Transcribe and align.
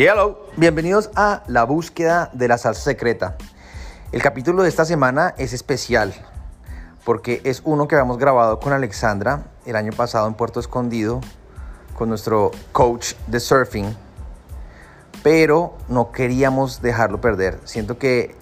Hello, 0.00 0.46
bienvenidos 0.56 1.10
a 1.16 1.42
La 1.48 1.64
búsqueda 1.64 2.30
de 2.32 2.46
la 2.46 2.56
salsa 2.56 2.82
secreta. 2.82 3.36
El 4.12 4.22
capítulo 4.22 4.62
de 4.62 4.68
esta 4.68 4.84
semana 4.84 5.34
es 5.38 5.52
especial 5.52 6.14
porque 7.04 7.40
es 7.42 7.62
uno 7.64 7.88
que 7.88 7.96
habíamos 7.96 8.16
grabado 8.16 8.60
con 8.60 8.72
Alexandra 8.72 9.48
el 9.66 9.74
año 9.74 9.90
pasado 9.92 10.28
en 10.28 10.34
Puerto 10.34 10.60
Escondido 10.60 11.20
con 11.96 12.08
nuestro 12.08 12.52
coach 12.70 13.14
de 13.26 13.40
surfing, 13.40 13.96
pero 15.24 15.76
no 15.88 16.12
queríamos 16.12 16.80
dejarlo 16.80 17.20
perder. 17.20 17.58
Siento 17.64 17.98
que 17.98 18.36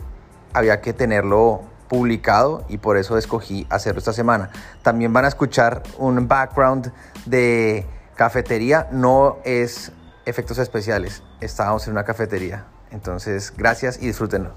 había 0.52 0.82
que 0.82 0.92
tenerlo 0.92 1.62
publicado 1.88 2.66
y 2.68 2.76
por 2.76 2.98
eso 2.98 3.16
escogí 3.16 3.66
hacerlo 3.70 4.00
esta 4.00 4.12
semana. 4.12 4.50
También 4.82 5.10
van 5.14 5.24
a 5.24 5.28
escuchar 5.28 5.82
un 5.96 6.28
background 6.28 6.92
de 7.24 7.86
cafetería, 8.14 8.88
no 8.92 9.38
es 9.42 9.90
efectos 10.26 10.58
especiales, 10.58 11.22
estábamos 11.40 11.86
en 11.86 11.92
una 11.92 12.04
cafetería. 12.04 12.64
Entonces, 12.90 13.52
gracias 13.56 13.98
y 14.00 14.06
disfrútenlo. 14.06 14.54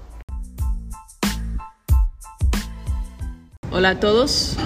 Hola 3.72 3.90
a 3.90 4.00
todos. 4.00 4.56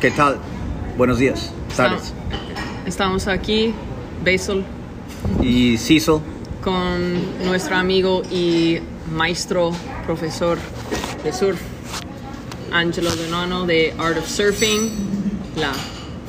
¿Qué 0.00 0.10
tal? 0.10 0.38
Buenos 0.96 1.18
días. 1.18 1.50
Tardes. 1.76 2.12
Estamos 2.86 3.26
aquí, 3.28 3.74
Basil, 4.24 4.64
Y 5.40 5.76
Cecil. 5.78 6.20
con 6.62 7.44
nuestro 7.44 7.76
amigo 7.76 8.22
y 8.30 8.80
maestro 9.12 9.70
profesor 10.06 10.58
de 11.24 11.32
surf, 11.32 11.60
Angelo 12.72 13.14
Donano 13.14 13.66
de 13.66 13.94
Art 13.98 14.18
of 14.18 14.28
Surfing, 14.28 14.90
la 15.56 15.72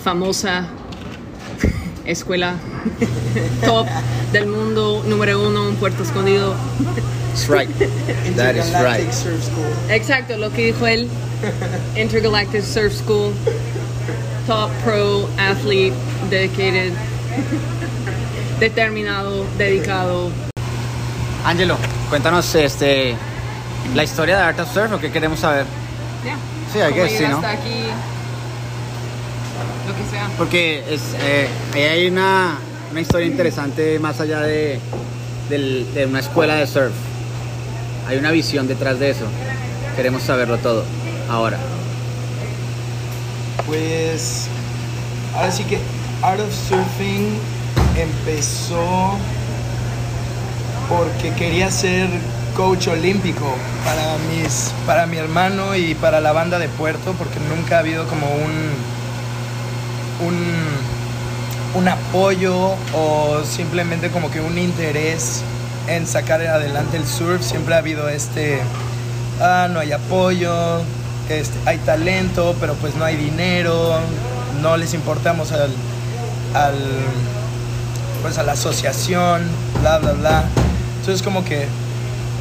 famosa 0.03 0.67
escuela 2.05 2.55
top 3.65 3.87
del 4.33 4.47
mundo, 4.47 5.03
número 5.05 5.47
uno 5.47 5.69
en 5.69 5.75
Puerto 5.75 6.03
Escondido. 6.03 6.55
That's 7.29 7.47
right. 7.47 7.69
That 8.35 8.55
is 8.55 8.71
right. 8.73 9.11
Surf 9.13 9.43
School. 9.43 9.65
Exacto, 9.89 10.37
lo 10.37 10.51
que 10.51 10.73
dijo 10.73 10.85
él. 10.87 11.07
Intergalactic 11.95 12.63
Surf 12.63 12.93
School. 12.93 13.31
Top 14.47 14.71
pro 14.83 15.29
athlete, 15.37 15.93
dedicated, 16.29 16.91
determinado, 18.59 19.45
dedicado. 19.57 20.29
Angelo, 21.45 21.77
cuéntanos 22.09 22.53
este, 22.55 23.15
la 23.95 24.03
historia 24.03 24.35
de 24.37 24.43
Art 24.43 24.59
of 24.59 24.73
Surf, 24.73 24.91
lo 24.91 24.99
que 24.99 25.11
queremos 25.11 25.39
saber. 25.39 25.65
Ya. 26.25 26.35
Sí, 26.73 26.79
I 26.79 26.89
¿Cómo 26.89 26.95
guess, 26.95 27.11
sí, 27.11 27.23
¿no? 27.23 27.37
llegaste 27.37 27.47
aquí? 27.47 27.83
Lo 29.87 29.95
que 29.95 30.09
sea. 30.11 30.29
Porque 30.37 30.83
es, 30.89 31.01
eh, 31.21 31.47
ahí 31.73 31.81
hay 31.83 32.07
una, 32.07 32.57
una 32.93 33.01
historia 33.01 33.25
interesante 33.25 33.97
más 33.97 34.19
allá 34.19 34.41
de, 34.41 34.77
de 35.49 36.05
una 36.05 36.19
escuela 36.19 36.57
de 36.57 36.67
surf. 36.67 36.93
Hay 38.07 38.17
una 38.17 38.29
visión 38.29 38.67
detrás 38.67 38.99
de 38.99 39.09
eso. 39.09 39.25
Queremos 39.95 40.21
saberlo 40.21 40.59
todo 40.59 40.85
ahora. 41.27 41.57
Pues 43.65 44.45
ahora 45.35 45.51
sí 45.51 45.63
que 45.63 45.79
Art 46.21 46.39
of 46.39 46.53
Surfing 46.53 47.35
empezó 47.97 49.17
porque 50.87 51.33
quería 51.33 51.71
ser 51.71 52.07
coach 52.55 52.89
olímpico 52.89 53.55
para 53.83 54.17
mis 54.29 54.71
para 54.85 55.07
mi 55.07 55.17
hermano 55.17 55.75
y 55.75 55.95
para 55.95 56.21
la 56.21 56.31
banda 56.31 56.59
de 56.59 56.69
Puerto 56.69 57.15
porque 57.17 57.39
nunca 57.49 57.77
ha 57.77 57.79
habido 57.79 58.05
como 58.05 58.27
un 58.27 58.69
un 60.27 60.72
un 61.75 61.87
apoyo 61.87 62.75
o 62.95 63.41
simplemente 63.43 64.09
como 64.09 64.29
que 64.29 64.41
un 64.41 64.57
interés 64.57 65.41
en 65.87 66.07
sacar 66.07 66.41
adelante 66.41 66.97
el 66.97 67.05
surf 67.05 67.41
siempre 67.41 67.75
ha 67.75 67.79
habido 67.79 68.07
este 68.09 68.61
ah, 69.41 69.67
no 69.69 69.79
hay 69.79 69.91
apoyo, 69.91 70.81
este, 71.29 71.57
hay 71.65 71.77
talento, 71.79 72.55
pero 72.59 72.73
pues 72.75 72.95
no 72.95 73.05
hay 73.05 73.15
dinero, 73.15 73.99
no 74.61 74.77
les 74.77 74.93
importamos 74.93 75.51
al, 75.51 75.71
al 76.53 76.75
pues 78.21 78.37
a 78.37 78.43
la 78.43 78.53
asociación, 78.53 79.43
bla 79.81 79.99
bla 79.99 80.13
bla. 80.13 80.43
Entonces 80.99 81.21
como 81.23 81.43
que 81.43 81.67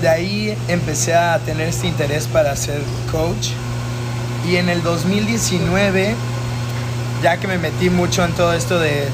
de 0.01 0.09
ahí 0.09 0.57
empecé 0.69 1.15
a 1.15 1.39
tener 1.39 1.69
este 1.69 1.87
interés 1.87 2.27
para 2.27 2.55
ser 2.57 2.81
coach 3.11 3.51
y 4.49 4.57
en 4.57 4.69
el 4.69 4.83
2019 4.83 6.15
ya 7.23 7.37
que 7.37 7.47
me 7.47 7.57
metí 7.59 7.89
mucho 7.89 8.25
en 8.25 8.33
todo 8.33 8.53
esto 8.53 8.81
de 8.81 9.07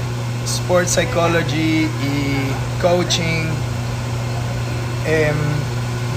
sports 0.57 0.93
psychology 0.93 1.85
y 1.85 2.81
coaching 2.81 3.45
em, 5.07 5.35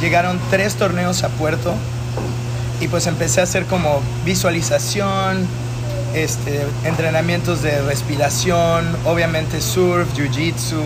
llegaron 0.01 0.39
tres 0.49 0.75
torneos 0.75 1.23
a 1.23 1.29
Puerto 1.29 1.73
y 2.79 2.87
pues 2.87 3.07
empecé 3.07 3.41
a 3.41 3.43
hacer 3.43 3.65
como 3.65 4.01
visualización, 4.25 5.45
este, 6.15 6.65
entrenamientos 6.83 7.61
de 7.61 7.81
respiración, 7.83 8.85
obviamente 9.05 9.61
surf, 9.61 10.07
jiu-jitsu. 10.17 10.81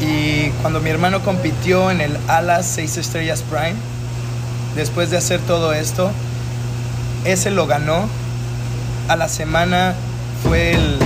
Y 0.00 0.50
cuando 0.62 0.80
mi 0.80 0.90
hermano 0.90 1.22
compitió 1.24 1.90
en 1.90 2.00
el 2.00 2.16
Alas 2.28 2.66
6 2.74 2.96
Estrellas 2.98 3.42
Prime, 3.50 3.74
después 4.76 5.10
de 5.10 5.16
hacer 5.16 5.40
todo 5.40 5.72
esto, 5.72 6.12
ese 7.24 7.50
lo 7.50 7.66
ganó. 7.66 8.08
A 9.08 9.16
la 9.16 9.28
semana 9.28 9.94
fue 10.44 10.74
el, 10.74 10.98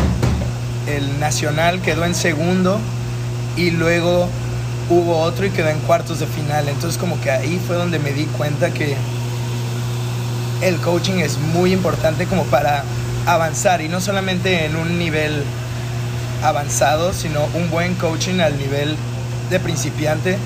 el 0.86 1.20
nacional, 1.20 1.80
quedó 1.80 2.04
en 2.04 2.14
segundo 2.14 2.78
y 3.56 3.70
luego 3.70 4.28
hubo 4.90 5.18
otro 5.18 5.46
y 5.46 5.50
quedó 5.50 5.68
en 5.68 5.78
cuartos 5.80 6.20
de 6.20 6.26
final. 6.26 6.68
Entonces 6.68 6.98
como 6.98 7.20
que 7.20 7.30
ahí 7.30 7.60
fue 7.66 7.76
donde 7.76 7.98
me 7.98 8.12
di 8.12 8.24
cuenta 8.26 8.70
que 8.70 8.96
el 10.62 10.76
coaching 10.76 11.18
es 11.18 11.38
muy 11.38 11.72
importante 11.72 12.26
como 12.26 12.44
para 12.44 12.84
avanzar 13.26 13.80
y 13.80 13.88
no 13.88 14.00
solamente 14.00 14.64
en 14.64 14.76
un 14.76 14.98
nivel 14.98 15.42
avanzado, 16.42 17.12
sino 17.12 17.44
un 17.54 17.70
buen 17.70 17.94
coaching 17.94 18.40
al 18.40 18.58
nivel 18.58 18.96
de 19.50 19.60
principiante 19.60 20.38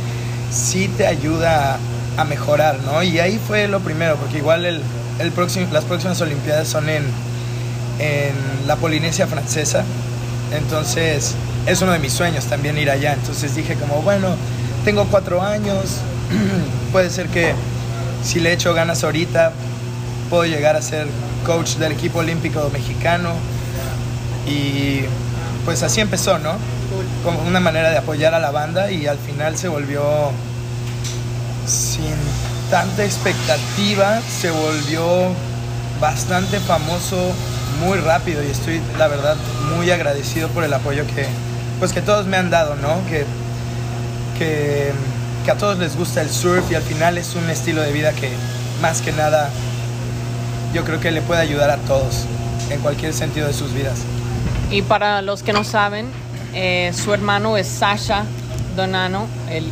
sí 0.50 0.88
te 0.96 1.06
ayuda 1.06 1.78
a, 2.16 2.24
mejorar, 2.24 2.78
¿no? 2.80 3.02
Y 3.02 3.18
ahí 3.18 3.38
fue 3.46 3.68
lo 3.68 3.80
primero, 3.80 4.16
porque 4.16 4.38
igual 4.38 4.64
el, 4.64 4.80
el 5.18 5.32
próximo, 5.32 5.66
las 5.72 5.84
próximas 5.84 6.20
Olimpiadas 6.20 6.66
son 6.66 6.88
en, 6.88 7.04
en 7.98 8.34
la 8.66 8.76
Polinesia 8.76 9.26
Francesa, 9.26 9.84
entonces 10.52 11.34
es 11.66 11.82
uno 11.82 11.92
de 11.92 11.98
mis 11.98 12.12
sueños 12.12 12.44
también 12.46 12.78
ir 12.78 12.90
allá, 12.90 13.14
entonces 13.14 13.54
dije 13.54 13.74
como, 13.74 14.02
bueno, 14.02 14.28
tengo 14.84 15.04
cuatro 15.06 15.42
años, 15.42 15.98
puede 16.92 17.10
ser 17.10 17.28
que 17.28 17.54
si 18.22 18.40
le 18.40 18.52
echo 18.52 18.74
ganas 18.74 19.04
ahorita, 19.04 19.52
puedo 20.30 20.44
llegar 20.44 20.76
a 20.76 20.82
ser 20.82 21.06
coach 21.44 21.76
del 21.76 21.92
equipo 21.92 22.20
olímpico 22.20 22.68
mexicano 22.72 23.30
y 24.46 25.02
pues 25.64 25.82
así 25.82 26.00
empezó, 26.00 26.38
¿no? 26.38 26.52
Como 27.24 27.40
una 27.42 27.60
manera 27.60 27.90
de 27.90 27.98
apoyar 27.98 28.34
a 28.34 28.38
la 28.38 28.50
banda 28.50 28.90
y 28.90 29.06
al 29.06 29.18
final 29.18 29.56
se 29.56 29.68
volvió 29.68 30.02
sin 31.66 32.14
tanta 32.70 33.04
expectativa, 33.04 34.20
se 34.20 34.50
volvió 34.50 35.04
bastante 36.00 36.60
famoso 36.60 37.32
muy 37.80 37.98
rápido 37.98 38.42
y 38.42 38.46
estoy 38.46 38.80
la 38.98 39.08
verdad 39.08 39.36
muy 39.76 39.90
agradecido 39.90 40.48
por 40.48 40.64
el 40.64 40.72
apoyo 40.72 41.06
que 41.14 41.26
pues 41.78 41.92
que 41.92 42.00
todos 42.00 42.26
me 42.26 42.36
han 42.36 42.50
dado, 42.50 42.74
¿no? 42.76 43.04
Que, 43.08 43.24
que, 44.38 44.92
que 45.44 45.50
a 45.50 45.56
todos 45.56 45.78
les 45.78 45.96
gusta 45.96 46.22
el 46.22 46.30
surf 46.30 46.70
y 46.70 46.74
al 46.74 46.82
final 46.82 47.18
es 47.18 47.34
un 47.34 47.48
estilo 47.50 47.82
de 47.82 47.92
vida 47.92 48.12
que 48.12 48.30
más 48.80 49.02
que 49.02 49.12
nada 49.12 49.50
yo 50.72 50.84
creo 50.84 51.00
que 51.00 51.10
le 51.10 51.20
puede 51.22 51.40
ayudar 51.40 51.70
a 51.70 51.76
todos 51.78 52.24
en 52.70 52.80
cualquier 52.80 53.12
sentido 53.12 53.46
de 53.46 53.52
sus 53.52 53.72
vidas. 53.72 53.98
Y 54.70 54.82
para 54.82 55.22
los 55.22 55.42
que 55.42 55.52
no 55.52 55.64
saben, 55.64 56.06
eh, 56.54 56.92
su 56.94 57.12
hermano 57.14 57.56
es 57.56 57.66
Sasha 57.66 58.24
Donano, 58.74 59.26
el 59.50 59.70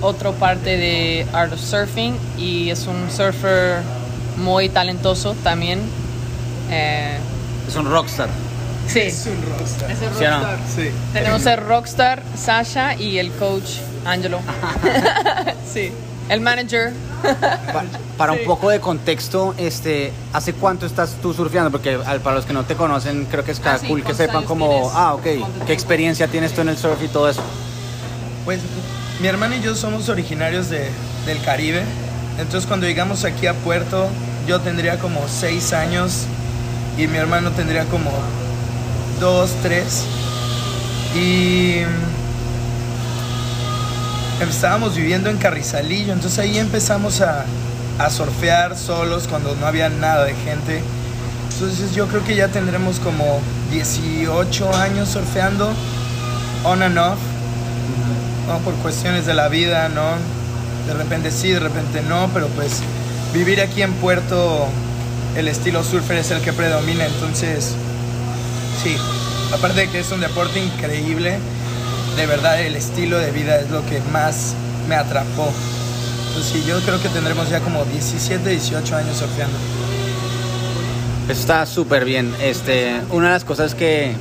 otro 0.00 0.32
parte 0.32 0.76
de 0.76 1.26
Art 1.32 1.52
of 1.52 1.60
Surfing 1.60 2.16
y 2.38 2.70
es 2.70 2.86
un 2.86 3.10
surfer 3.10 3.82
muy 4.36 4.68
talentoso 4.68 5.34
también. 5.42 5.80
Eh, 6.70 7.18
Es 7.70 7.76
un 7.76 7.88
rockstar. 7.90 8.28
sí, 8.88 8.98
Es 9.00 9.26
un 9.26 9.58
rockstar. 9.58 9.90
es 9.90 10.02
el 10.02 10.08
¿Sí 10.18 10.24
o 10.24 10.30
no? 10.30 10.36
rockstar. 10.40 10.58
Sí. 10.74 10.90
Tenemos 11.12 11.46
el 11.46 11.56
rockstar 11.58 12.22
Sasha 12.36 12.94
y 12.96 13.18
el 13.18 13.30
coach 13.32 13.76
Angelo. 14.04 14.40
sí, 15.72 15.92
el 16.28 16.40
manager. 16.40 16.92
Pa- 17.72 17.84
para 18.16 18.32
Sí. 18.34 18.40
un 18.40 18.46
poco 18.46 18.70
de 18.70 18.80
contexto, 18.80 19.54
este, 19.56 20.12
¿hace 20.32 20.52
cuánto 20.52 20.84
estás 20.86 21.16
tú 21.22 21.32
surfeando? 21.32 21.70
Porque 21.70 21.98
al- 22.04 22.20
para 22.20 22.36
los 22.36 22.44
que 22.44 22.52
no 22.52 22.64
te 22.64 22.74
conocen, 22.74 23.26
creo 23.30 23.44
que 23.44 23.52
es 23.52 23.60
Ah, 23.64 23.78
sí, 23.80 23.86
cool 23.86 23.98
que 24.00 24.04
¿cuántos 24.04 24.16
sepan 24.26 24.44
como, 24.44 24.90
ah, 24.94 25.14
ok, 25.14 25.26
¿Cuánto 25.38 25.64
qué 25.66 25.72
experiencia 25.72 26.26
tienes 26.28 26.52
tú 26.52 26.60
en 26.62 26.70
el 26.70 26.76
surf 26.76 27.00
y 27.02 27.08
todo 27.08 27.28
eso. 27.30 27.42
Pues 28.44 28.60
mi 29.20 29.28
hermano 29.28 29.54
y 29.54 29.60
yo 29.62 29.74
somos 29.76 30.08
originarios 30.08 30.68
de, 30.70 30.88
del 31.26 31.40
Caribe. 31.42 31.82
Entonces 32.38 32.66
cuando 32.66 32.86
llegamos 32.86 33.24
aquí 33.24 33.46
a 33.46 33.54
Puerto, 33.54 34.08
yo 34.48 34.60
tendría 34.60 34.98
como 34.98 35.20
seis 35.28 35.72
años 35.72 36.24
y 37.00 37.08
mi 37.08 37.16
hermano 37.16 37.50
tendría 37.52 37.84
como 37.86 38.10
dos, 39.20 39.50
tres. 39.62 40.04
Y 41.14 41.76
estábamos 44.40 44.96
viviendo 44.96 45.30
en 45.30 45.38
Carrizalillo, 45.38 46.12
entonces 46.12 46.38
ahí 46.38 46.58
empezamos 46.58 47.22
a, 47.22 47.46
a 47.98 48.10
surfear 48.10 48.76
solos 48.76 49.26
cuando 49.28 49.56
no 49.56 49.66
había 49.66 49.88
nada 49.88 50.24
de 50.24 50.34
gente. 50.34 50.82
Entonces 51.52 51.94
yo 51.94 52.06
creo 52.06 52.22
que 52.24 52.34
ya 52.34 52.48
tendremos 52.48 53.00
como 53.00 53.40
18 53.70 54.74
años 54.76 55.08
surfeando, 55.08 55.72
on 56.64 56.82
and 56.82 56.98
off, 56.98 57.18
¿no? 58.46 58.58
por 58.58 58.74
cuestiones 58.74 59.24
de 59.24 59.34
la 59.34 59.48
vida, 59.48 59.88
¿no? 59.88 60.04
De 60.86 60.94
repente 60.94 61.30
sí, 61.30 61.50
de 61.50 61.60
repente 61.60 62.02
no, 62.02 62.28
pero 62.34 62.48
pues 62.48 62.80
vivir 63.32 63.60
aquí 63.60 63.82
en 63.82 63.92
Puerto, 63.94 64.68
el 65.36 65.48
estilo 65.48 65.82
surfer 65.82 66.18
es 66.18 66.30
el 66.30 66.40
que 66.40 66.52
predomina, 66.52 67.06
entonces 67.06 67.74
sí, 68.82 68.96
aparte 69.54 69.80
de 69.80 69.88
que 69.88 70.00
es 70.00 70.10
un 70.10 70.20
deporte 70.20 70.62
increíble, 70.62 71.38
de 72.16 72.26
verdad 72.26 72.60
el 72.60 72.76
estilo 72.76 73.18
de 73.18 73.30
vida 73.30 73.60
es 73.60 73.70
lo 73.70 73.84
que 73.86 74.00
más 74.12 74.54
me 74.88 74.94
atrapó. 74.94 75.52
Entonces 76.28 76.52
sí, 76.52 76.64
yo 76.66 76.80
creo 76.80 77.00
que 77.00 77.08
tendremos 77.08 77.48
ya 77.48 77.60
como 77.60 77.84
17, 77.84 78.48
18 78.48 78.96
años 78.96 79.16
surfeando. 79.16 79.56
Eso 81.28 81.40
está 81.40 81.66
súper 81.66 82.04
bien. 82.04 82.34
Este, 82.40 83.00
una 83.10 83.26
de 83.26 83.32
las 83.32 83.44
cosas 83.44 83.74
que 83.74 84.14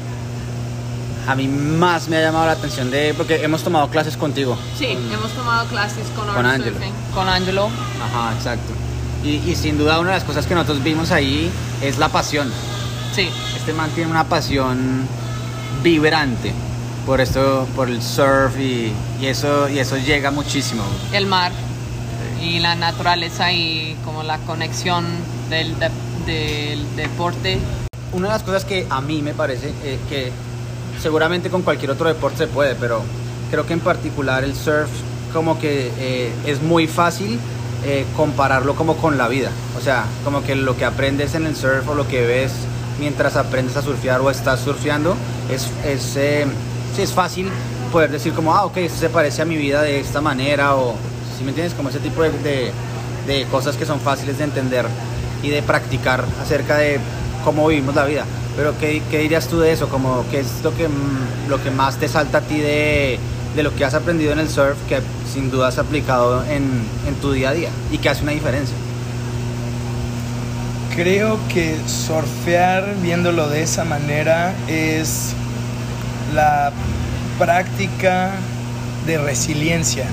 a 1.27 1.35
mí 1.35 1.47
más 1.47 2.07
me 2.07 2.17
ha 2.17 2.21
llamado 2.21 2.45
la 2.45 2.53
atención 2.53 2.89
de, 2.91 3.13
porque 3.15 3.43
hemos 3.43 3.63
tomado 3.63 3.89
clases 3.89 4.17
contigo. 4.17 4.57
Sí, 4.77 4.85
hemos 4.85 5.31
tomado 5.31 5.67
clases 5.67 6.07
con, 6.15 6.27
Con 6.27 6.45
Art 6.45 6.55
Angelo. 6.55 6.77
Surfing, 6.77 6.93
Con 7.13 7.27
Angelo. 7.27 7.69
Ajá, 8.03 8.33
exacto. 8.35 8.73
Y, 9.23 9.35
y 9.49 9.55
sin 9.55 9.77
duda 9.77 9.99
una 9.99 10.11
de 10.11 10.15
las 10.17 10.23
cosas 10.23 10.45
que 10.45 10.53
nosotros 10.55 10.83
vimos 10.83 11.11
ahí 11.11 11.51
es 11.81 11.97
la 11.97 12.09
pasión. 12.09 12.51
Sí, 13.13 13.29
Este 13.57 13.73
man 13.73 13.89
tiene 13.95 14.09
una 14.11 14.23
pasión 14.25 15.07
vibrante 15.83 16.53
por 17.05 17.21
esto, 17.21 17.67
por 17.75 17.89
el 17.89 18.01
surf 18.01 18.57
y, 18.59 18.91
y 19.21 19.25
eso, 19.25 19.67
y 19.69 19.79
eso 19.79 19.97
llega 19.97 20.31
muchísimo. 20.31 20.83
el 21.13 21.25
mar 21.25 21.51
y 22.41 22.59
la 22.59 22.75
naturaleza 22.75 23.51
y 23.51 23.97
como 24.05 24.23
la 24.23 24.37
conexión 24.39 25.05
del, 25.49 25.75
de- 25.79 25.89
del 26.25 26.95
deporte. 26.95 27.57
Una 28.13 28.27
de 28.27 28.33
las 28.33 28.43
cosas 28.43 28.63
que 28.65 28.85
a 28.89 29.01
mí 29.01 29.21
me 29.21 29.33
parece 29.33 29.73
eh, 29.83 29.97
que 30.07 30.31
seguramente 31.01 31.49
con 31.49 31.61
cualquier 31.63 31.91
otro 31.91 32.07
deporte 32.07 32.37
se 32.37 32.47
puede, 32.47 32.75
pero 32.75 33.01
creo 33.51 33.65
que 33.65 33.73
en 33.73 33.79
particular 33.81 34.43
el 34.43 34.55
surf 34.55 34.89
como 35.33 35.59
que 35.59 35.91
eh, 35.97 36.31
es 36.45 36.61
muy 36.61 36.87
fácil 36.87 37.39
eh, 37.85 38.05
compararlo 38.15 38.75
como 38.75 38.97
con 38.97 39.17
la 39.17 39.27
vida. 39.27 39.51
O 39.77 39.81
sea, 39.81 40.05
como 40.23 40.43
que 40.43 40.55
lo 40.55 40.75
que 40.77 40.85
aprendes 40.85 41.35
en 41.35 41.45
el 41.45 41.55
surf 41.55 41.87
o 41.87 41.95
lo 41.95 42.07
que 42.07 42.25
ves 42.25 42.51
mientras 42.99 43.35
aprendes 43.37 43.77
a 43.77 43.81
surfear 43.81 44.19
o 44.21 44.29
estás 44.29 44.59
surfeando 44.59 45.15
es, 45.49 45.67
es, 45.85 46.15
eh, 46.17 46.45
es 46.97 47.13
fácil 47.13 47.49
poder 47.91 48.11
decir 48.11 48.33
como, 48.33 48.53
ah, 48.53 48.65
ok, 48.65 48.77
esto 48.77 48.99
se 48.99 49.09
parece 49.09 49.41
a 49.41 49.45
mi 49.45 49.55
vida 49.55 49.81
de 49.81 49.99
esta 49.99 50.19
manera 50.21 50.75
o, 50.75 50.95
si 51.37 51.43
me 51.43 51.49
entiendes, 51.49 51.73
como 51.73 51.89
ese 51.89 51.99
tipo 51.99 52.21
de, 52.23 52.71
de- 53.25 53.45
cosas 53.45 53.75
que 53.77 53.85
son 53.85 53.99
fáciles 54.01 54.37
de 54.37 54.43
entender 54.43 54.85
y 55.41 55.49
de 55.49 55.61
practicar 55.63 56.25
acerca 56.41 56.75
de 56.77 56.99
cómo 57.45 57.67
vivimos 57.67 57.95
la 57.95 58.05
vida. 58.05 58.25
Pero 58.57 58.77
¿qué, 58.77 59.01
qué 59.09 59.19
dirías 59.19 59.47
tú 59.47 59.59
de 59.59 59.71
eso? 59.71 59.87
Como, 59.87 60.25
¿Qué 60.29 60.41
es 60.41 60.47
que, 60.77 60.87
mm, 60.89 61.49
lo 61.49 61.63
que 61.63 61.71
más 61.71 61.95
te 61.97 62.09
salta 62.09 62.39
a 62.39 62.41
ti 62.41 62.59
de, 62.59 63.17
de 63.55 63.63
lo 63.63 63.75
que 63.75 63.85
has 63.85 63.93
aprendido 63.93 64.31
en 64.31 64.39
el 64.39 64.49
surf 64.49 64.77
que 64.87 65.01
sin 65.31 65.49
duda 65.51 65.69
has 65.69 65.77
aplicado 65.77 66.43
en, 66.45 66.83
en 67.07 67.15
tu 67.21 67.31
día 67.31 67.49
a 67.49 67.53
día 67.53 67.69
y 67.91 67.97
que 67.97 68.09
hace 68.09 68.23
una 68.23 68.31
diferencia? 68.31 68.75
Creo 70.95 71.39
que 71.53 71.77
surfear 71.87 72.95
viéndolo 73.01 73.47
de 73.47 73.63
esa 73.63 73.85
manera 73.85 74.53
es 74.67 75.33
la 76.33 76.71
práctica 77.37 78.31
de 79.05 79.17
resiliencia. 79.17 80.05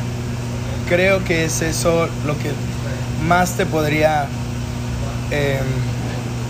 Creo 0.88 1.25
que 1.25 1.44
es 1.44 1.61
eso 1.62 2.09
lo 2.25 2.38
que 2.38 2.53
más 3.27 3.53
te 3.53 3.67
podría 3.67 4.27
eh, 5.31 5.59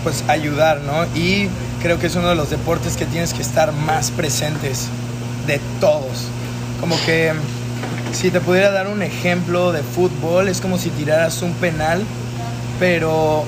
pues 0.03 0.23
ayudar, 0.27 0.81
¿no? 0.81 1.05
Y 1.19 1.49
creo 1.81 1.99
que 1.99 2.07
es 2.07 2.15
uno 2.15 2.29
de 2.29 2.35
los 2.35 2.49
deportes 2.49 2.95
que 2.95 3.05
tienes 3.05 3.33
que 3.33 3.41
estar 3.41 3.71
más 3.73 4.11
presentes 4.11 4.87
de 5.47 5.59
todos. 5.79 6.27
Como 6.79 6.95
que 7.05 7.33
si 8.13 8.31
te 8.31 8.39
pudiera 8.39 8.71
dar 8.71 8.87
un 8.87 9.01
ejemplo 9.01 9.71
de 9.71 9.83
fútbol, 9.83 10.47
es 10.47 10.61
como 10.61 10.77
si 10.77 10.89
tiraras 10.89 11.41
un 11.41 11.53
penal, 11.53 12.03
pero 12.79 13.45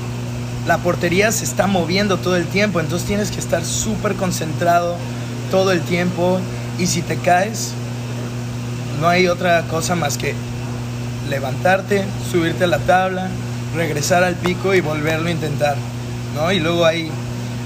la 0.67 0.77
portería 0.77 1.31
se 1.31 1.45
está 1.45 1.67
moviendo 1.67 2.17
todo 2.17 2.35
el 2.35 2.45
tiempo, 2.45 2.79
entonces 2.79 3.07
tienes 3.07 3.31
que 3.31 3.39
estar 3.39 3.63
súper 3.63 4.15
concentrado 4.15 4.95
todo 5.49 5.71
el 5.71 5.81
tiempo 5.81 6.39
y 6.77 6.87
si 6.87 7.01
te 7.01 7.17
caes, 7.17 7.71
no 9.01 9.07
hay 9.07 9.27
otra 9.27 9.63
cosa 9.63 9.95
más 9.95 10.17
que 10.17 10.35
levantarte, 11.29 12.03
subirte 12.31 12.65
a 12.65 12.67
la 12.67 12.79
tabla, 12.79 13.29
regresar 13.75 14.23
al 14.23 14.35
pico 14.35 14.73
y 14.73 14.81
volverlo 14.81 15.29
a 15.29 15.31
intentar, 15.31 15.75
¿no? 16.35 16.51
Y 16.51 16.59
luego 16.59 16.85
ahí 16.85 17.09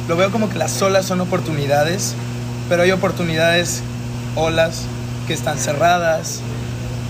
lo 0.07 0.15
veo 0.15 0.31
como 0.31 0.49
que 0.49 0.57
las 0.57 0.81
olas 0.81 1.05
son 1.05 1.21
oportunidades, 1.21 2.15
pero 2.69 2.83
hay 2.83 2.91
oportunidades, 2.91 3.81
olas 4.35 4.83
que 5.27 5.33
están 5.33 5.57
cerradas, 5.57 6.41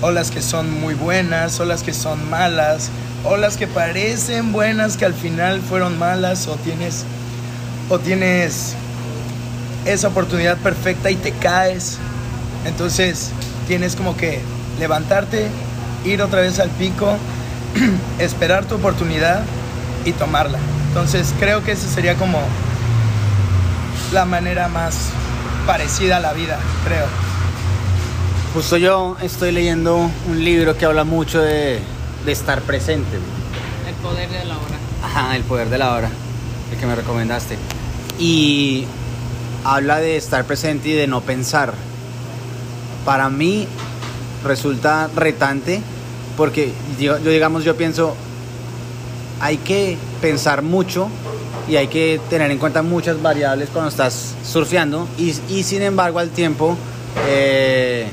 olas 0.02 0.32
que 0.32 0.42
son 0.42 0.80
muy 0.82 0.94
buenas, 0.94 1.60
olas 1.60 1.84
que 1.84 1.94
son 1.94 2.30
malas, 2.30 2.90
olas 3.24 3.58
que 3.58 3.68
parecen 3.68 4.52
buenas 4.52 4.98
que 4.98 5.06
al 5.06 5.14
final 5.14 5.62
fueron 5.62 5.98
malas 5.98 6.48
o 6.48 6.56
tienes 6.56 7.06
o 7.90 8.00
tienes 8.00 8.76
esa 9.86 10.08
oportunidad 10.08 10.58
perfecta 10.58 11.10
y 11.12 11.16
te 11.16 11.32
caes. 11.32 11.98
Entonces, 12.66 13.32
tienes 13.68 13.96
como 13.96 14.16
que 14.16 14.40
levantarte, 14.80 15.50
ir 16.06 16.22
otra 16.22 16.42
vez 16.42 16.60
al 16.60 16.70
pico, 16.70 17.18
esperar 18.20 18.66
tu 18.66 18.76
oportunidad 18.76 19.42
y 20.06 20.14
tomarla. 20.14 20.60
Entonces, 20.90 21.34
creo 21.40 21.64
que 21.64 21.72
esa 21.74 21.88
sería 21.88 22.16
como 22.16 22.40
la 24.12 24.26
manera 24.26 24.68
más 24.68 25.10
parecida 25.66 26.18
a 26.18 26.20
la 26.20 26.34
vida, 26.34 26.60
creo. 26.86 27.33
Justo 28.54 28.78
yo 28.78 29.18
estoy 29.24 29.52
leyendo 29.52 30.12
un 30.30 30.44
libro 30.46 30.78
que 30.78 30.86
habla 30.86 31.04
mucho 31.04 31.42
de, 31.42 31.80
de 32.24 32.32
estar 32.32 32.62
presente. 32.62 33.18
El 33.88 33.96
poder 33.96 34.30
de 34.30 34.46
la 34.46 34.58
hora. 34.58 34.78
Ajá, 35.04 35.36
el 35.36 35.44
poder 35.44 35.70
de 35.70 35.80
la 35.80 35.94
hora, 35.96 36.10
el 36.72 36.78
que 36.78 36.86
me 36.86 36.94
recomendaste. 36.94 37.58
Y 38.20 38.86
habla 39.64 39.98
de 39.98 40.18
estar 40.18 40.46
presente 40.46 40.90
y 40.90 40.94
de 40.94 41.08
no 41.08 41.22
pensar. 41.22 41.74
Para 43.06 43.32
mí 43.32 43.68
resulta 44.44 45.10
retante 45.16 45.82
porque 46.38 46.74
yo, 47.00 47.18
yo, 47.18 47.32
digamos, 47.32 47.64
yo 47.64 47.76
pienso, 47.76 48.16
hay 49.40 49.58
que 49.58 49.98
pensar 50.22 50.62
mucho 50.62 51.10
y 51.68 51.78
hay 51.78 51.88
que 51.88 52.22
tener 52.30 52.52
en 52.52 52.60
cuenta 52.60 52.84
muchas 52.84 53.20
variables 53.20 53.70
cuando 53.74 53.90
estás 53.90 54.36
surfeando 54.46 55.08
y, 55.18 55.34
y 55.50 55.64
sin 55.64 55.82
embargo 55.82 56.20
al 56.20 56.30
tiempo 56.30 56.78
eh, 57.28 58.08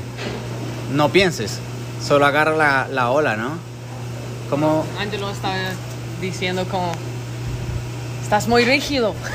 no 0.93 1.09
pienses, 1.09 1.59
solo 2.05 2.25
agarra 2.25 2.55
la, 2.55 2.87
la 2.89 3.09
ola, 3.11 3.35
¿no? 3.35 3.57
Como 4.49 4.85
Angelo 4.99 5.29
estaba 5.31 5.55
diciendo 6.19 6.65
como, 6.69 6.91
estás 8.23 8.47
muy 8.47 8.65
rígido. 8.65 9.15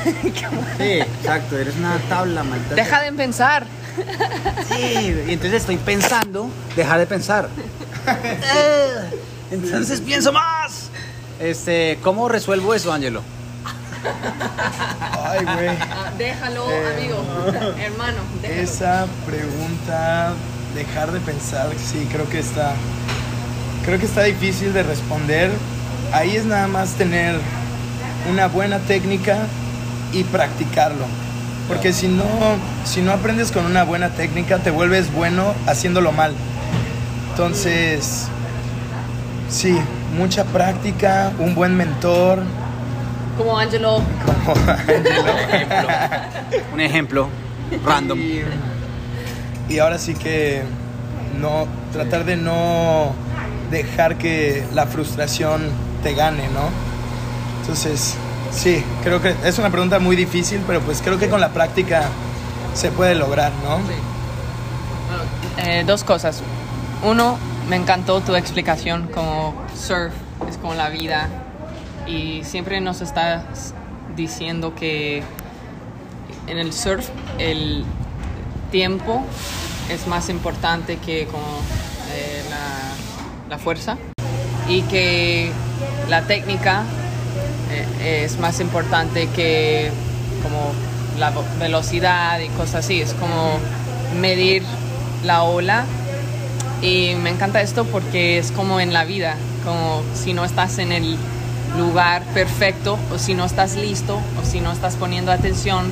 Sí, 0.77 0.83
exacto, 0.99 1.57
eres 1.57 1.75
una 1.77 1.97
tabla, 2.09 2.43
maldita. 2.43 2.75
Deja 2.75 3.01
de 3.01 3.11
pensar. 3.13 3.65
Sí, 4.69 5.15
y 5.27 5.31
entonces 5.33 5.61
estoy 5.61 5.77
pensando, 5.77 6.49
dejar 6.75 6.99
de 6.99 7.07
pensar. 7.07 7.49
Entonces 9.51 10.01
pienso 10.01 10.31
más. 10.31 10.89
Este, 11.39 11.97
¿cómo 12.03 12.29
resuelvo 12.29 12.73
eso, 12.75 12.91
Angelo? 12.93 13.21
Ay, 15.23 15.43
güey. 15.43 15.67
Ah, 15.69 16.11
déjalo, 16.17 16.69
Eh, 16.69 16.93
amigo, 16.95 17.23
hermano. 17.79 18.17
Déjalo. 18.41 18.61
Esa 18.61 19.07
pregunta, 19.25 20.33
dejar 20.77 21.11
de 21.11 21.19
pensar, 21.19 21.69
sí, 21.77 22.07
creo 22.11 22.29
que 22.29 22.39
está, 22.39 22.73
creo 23.83 23.99
que 23.99 24.05
está 24.05 24.23
difícil 24.23 24.73
de 24.73 24.83
responder. 24.83 25.51
Ahí 26.13 26.35
es 26.35 26.45
nada 26.45 26.67
más 26.67 26.91
tener 26.91 27.35
una 28.31 28.47
buena 28.47 28.79
técnica 28.79 29.47
y 30.13 30.23
practicarlo. 30.23 31.05
Porque 31.67 31.91
si 31.91 32.07
no, 32.07 32.23
si 32.85 33.01
no 33.01 33.11
aprendes 33.11 33.51
con 33.51 33.65
una 33.65 33.83
buena 33.83 34.09
técnica, 34.09 34.59
te 34.59 34.69
vuelves 34.71 35.11
bueno 35.13 35.53
haciéndolo 35.65 36.11
mal. 36.11 36.33
Entonces, 37.31 38.27
sí, 39.49 39.77
mucha 40.15 40.45
práctica, 40.45 41.31
un 41.39 41.55
buen 41.55 41.75
mentor. 41.75 42.43
Como 43.37 43.57
Angelo, 43.57 44.01
Un 46.73 46.79
ejemplo 46.79 47.27
random. 47.85 48.19
Y, 48.19 48.43
y 49.69 49.79
ahora 49.79 49.97
sí 49.97 50.13
que 50.13 50.61
no 51.39 51.67
tratar 51.91 52.25
de 52.25 52.37
no 52.37 53.13
dejar 53.71 54.17
que 54.17 54.65
la 54.73 54.85
frustración 54.85 55.69
te 56.03 56.13
gane, 56.13 56.47
¿no? 56.49 56.69
Entonces, 57.61 58.15
sí, 58.51 58.83
creo 59.03 59.21
que 59.21 59.35
es 59.43 59.59
una 59.59 59.69
pregunta 59.69 59.99
muy 59.99 60.15
difícil, 60.15 60.61
pero 60.65 60.79
pues 60.81 61.01
creo 61.01 61.17
que 61.17 61.29
con 61.29 61.41
la 61.41 61.49
práctica 61.49 62.03
se 62.73 62.91
puede 62.91 63.15
lograr, 63.15 63.51
¿no? 63.63 63.79
Eh, 65.63 65.83
dos 65.85 66.03
cosas. 66.03 66.41
Uno, 67.03 67.37
me 67.69 67.75
encantó 67.75 68.21
tu 68.21 68.35
explicación 68.35 69.09
como 69.13 69.53
surf 69.75 70.13
es 70.49 70.57
como 70.57 70.73
la 70.73 70.89
vida 70.89 71.27
y 72.05 72.43
siempre 72.43 72.79
nos 72.79 73.01
estás 73.01 73.73
diciendo 74.15 74.73
que 74.75 75.21
en 76.47 76.57
el 76.57 76.71
surf 76.71 77.09
el 77.37 77.83
tiempo 78.71 79.23
es 79.89 80.07
más 80.07 80.29
importante 80.29 80.97
que 80.97 81.25
como 81.27 81.61
eh, 82.13 82.43
la, 83.49 83.57
fuerza 83.57 83.97
y 84.69 84.81
que 84.83 85.51
la 86.09 86.21
técnica 86.23 86.83
eh, 87.71 88.23
es 88.25 88.37
más 88.39 88.59
importante 88.59 89.27
que 89.29 89.89
como 90.43 90.73
la 91.17 91.33
velocidad 91.59 92.39
y 92.39 92.49
cosas 92.49 92.85
así. 92.85 93.01
Es 93.01 93.13
como 93.13 93.57
medir 94.19 94.63
la 95.23 95.43
ola. 95.43 95.85
Y 96.81 97.15
me 97.15 97.31
encanta 97.31 97.61
esto 97.61 97.85
porque 97.85 98.37
es 98.37 98.51
como 98.51 98.79
en 98.79 98.93
la 98.93 99.03
vida, 99.03 99.35
como 99.63 100.03
si 100.13 100.33
no 100.33 100.45
estás 100.45 100.77
en 100.77 100.91
el 100.91 101.17
lugar 101.75 102.21
perfecto 102.33 102.99
o 103.13 103.17
si 103.17 103.33
no 103.33 103.45
estás 103.45 103.75
listo 103.75 104.19
o 104.39 104.45
si 104.45 104.59
no 104.59 104.71
estás 104.71 104.95
poniendo 104.95 105.31
atención, 105.31 105.91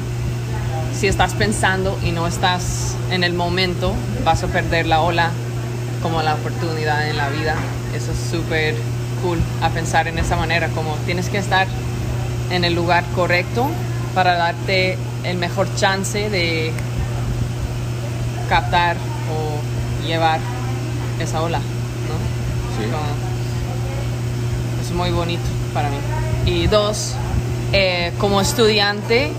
si 0.97 1.07
estás 1.07 1.33
pensando 1.33 1.97
y 2.03 2.11
no 2.11 2.25
estás 2.27 2.95
en 3.11 3.23
el 3.23 3.33
momento, 3.33 3.93
vas 4.23 4.43
a 4.43 4.47
perder 4.47 4.85
la 4.87 5.01
ola 5.01 5.29
como 6.01 6.21
la 6.21 6.35
oportunidad 6.35 7.07
en 7.09 7.17
la 7.17 7.29
vida. 7.29 7.55
Eso 7.95 8.11
es 8.11 8.17
súper 8.31 8.75
cool 9.21 9.39
a 9.61 9.69
pensar 9.69 10.07
en 10.07 10.17
esa 10.19 10.35
manera, 10.35 10.69
como 10.69 10.95
tienes 11.05 11.29
que 11.29 11.37
estar 11.37 11.67
en 12.51 12.63
el 12.63 12.73
lugar 12.75 13.03
correcto 13.15 13.67
para 14.13 14.35
darte 14.35 14.97
el 15.23 15.37
mejor 15.37 15.67
chance 15.75 16.29
de 16.29 16.71
captar 18.49 18.95
o 19.31 20.05
llevar 20.07 20.39
esa 21.19 21.41
ola, 21.41 21.57
¿no? 21.59 22.83
Sí. 22.83 22.89
Como- 22.89 23.25
es 24.81 24.91
muy 24.91 25.09
bonito 25.11 25.43
para 25.73 25.89
mí. 25.89 25.97
Y 26.45 26.67
dos, 26.67 27.13
eh, 27.73 28.13
como 28.19 28.39
estudiante, 28.39 29.31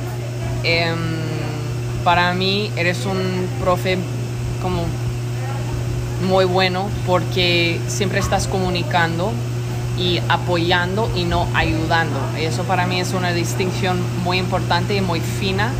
em, 0.65 1.16
para 2.07 2.33
mí 2.35 2.71
eres 2.77 3.05
un 3.05 3.49
profe 3.61 3.99
como 4.63 4.85
muy 6.29 6.45
bueno 6.45 6.89
porque 7.05 7.81
siempre 7.89 8.21
estás 8.21 8.47
comunicando 8.47 9.33
y 9.99 10.21
apoyando 10.29 11.11
y 11.17 11.25
no 11.25 11.49
ayudando. 11.53 12.17
Eso 12.39 12.63
para 12.63 12.87
mí 12.87 13.01
es 13.01 13.13
una 13.13 13.33
distinción 13.33 13.99
muy 14.23 14.39
importante 14.39 14.95
y 14.95 15.01
muy 15.01 15.19
fina, 15.19 15.73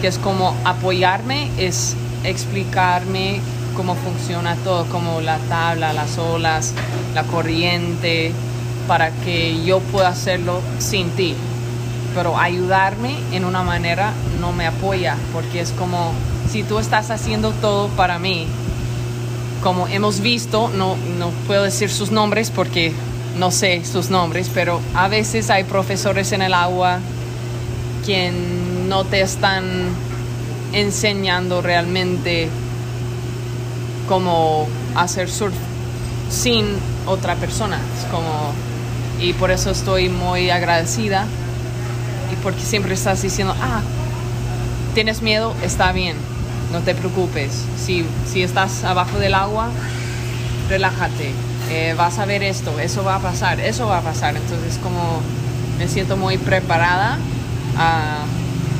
que 0.00 0.06
es 0.06 0.16
como 0.16 0.56
apoyarme, 0.64 1.50
es 1.58 1.94
explicarme 2.24 3.42
cómo 3.76 3.96
funciona 3.96 4.56
todo, 4.64 4.86
como 4.86 5.20
la 5.20 5.36
tabla, 5.50 5.92
las 5.92 6.16
olas, 6.16 6.72
la 7.14 7.24
corriente, 7.24 8.32
para 8.88 9.10
que 9.10 9.62
yo 9.62 9.80
pueda 9.80 10.08
hacerlo 10.08 10.62
sin 10.78 11.10
ti. 11.10 11.34
Pero 12.14 12.38
ayudarme 12.38 13.16
en 13.32 13.44
una 13.44 13.62
manera 13.62 14.12
no 14.40 14.52
me 14.52 14.66
apoya, 14.66 15.16
porque 15.32 15.60
es 15.60 15.70
como 15.72 16.12
si 16.50 16.62
tú 16.64 16.78
estás 16.78 17.10
haciendo 17.10 17.52
todo 17.52 17.88
para 17.88 18.18
mí, 18.18 18.46
como 19.62 19.86
hemos 19.88 20.20
visto, 20.20 20.70
no, 20.74 20.96
no 21.18 21.30
puedo 21.46 21.64
decir 21.64 21.90
sus 21.90 22.10
nombres 22.10 22.50
porque 22.50 22.92
no 23.38 23.50
sé 23.50 23.84
sus 23.84 24.10
nombres, 24.10 24.50
pero 24.52 24.80
a 24.94 25.08
veces 25.08 25.50
hay 25.50 25.64
profesores 25.64 26.32
en 26.32 26.42
el 26.42 26.54
agua 26.54 26.98
quien 28.04 28.88
no 28.88 29.04
te 29.04 29.20
están 29.20 29.64
enseñando 30.72 31.62
realmente 31.62 32.48
cómo 34.08 34.66
hacer 34.94 35.30
surf 35.30 35.54
sin 36.30 36.66
otra 37.06 37.36
persona. 37.36 37.78
Como, 38.10 38.52
y 39.20 39.34
por 39.34 39.50
eso 39.50 39.70
estoy 39.70 40.08
muy 40.08 40.50
agradecida 40.50 41.26
porque 42.42 42.60
siempre 42.60 42.94
estás 42.94 43.22
diciendo, 43.22 43.54
ah, 43.60 43.82
tienes 44.94 45.22
miedo, 45.22 45.54
está 45.62 45.92
bien, 45.92 46.16
no 46.72 46.80
te 46.80 46.94
preocupes. 46.94 47.64
Si, 47.78 48.04
si 48.30 48.42
estás 48.42 48.84
abajo 48.84 49.18
del 49.18 49.34
agua, 49.34 49.70
relájate, 50.68 51.32
eh, 51.70 51.94
vas 51.96 52.18
a 52.18 52.26
ver 52.26 52.42
esto, 52.42 52.78
eso 52.80 53.04
va 53.04 53.16
a 53.16 53.20
pasar, 53.20 53.60
eso 53.60 53.86
va 53.86 53.98
a 53.98 54.02
pasar. 54.02 54.36
Entonces 54.36 54.78
como 54.82 55.20
me 55.78 55.88
siento 55.88 56.16
muy 56.16 56.38
preparada 56.38 57.18
a 57.76 58.24